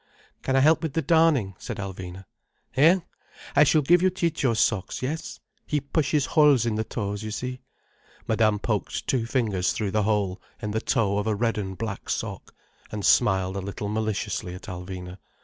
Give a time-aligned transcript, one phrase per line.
[0.41, 2.25] "Can I help with the darning?" said Alvina.
[2.75, 3.03] "Hein?
[3.55, 5.39] I shall give you Ciccio's socks, yes?
[5.67, 7.59] He pushes holes in the toes—you see?"
[8.27, 12.09] Madame poked two fingers through the hole in the toe of a red and black
[12.09, 12.55] sock,
[12.91, 15.19] and smiled a little maliciously at Alvina.